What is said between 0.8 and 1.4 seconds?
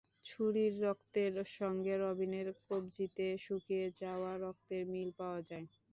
রক্তের